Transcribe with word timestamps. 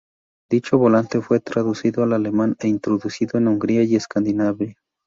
Dicho 0.49 0.79
volante 0.79 1.21
fue 1.21 1.39
traducido 1.41 2.01
al 2.01 2.13
alemán 2.13 2.55
e 2.59 2.67
introducido 2.67 3.37
en 3.37 3.47
Hungría 3.47 3.83
y 3.83 3.95
Escandinavia. 3.95 4.73